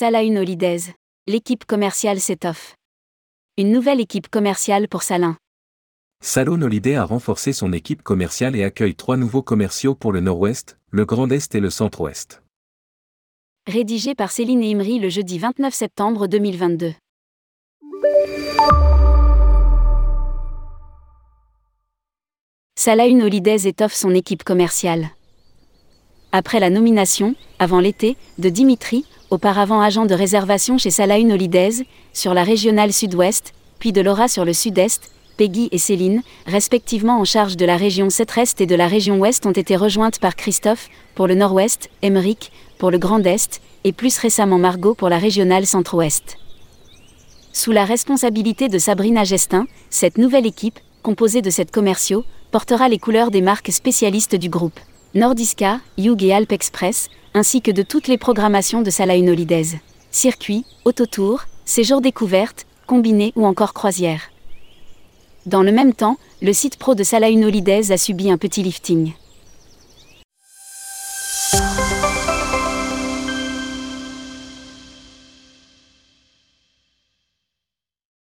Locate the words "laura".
34.00-34.28